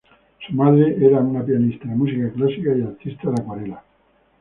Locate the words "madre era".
0.55-1.19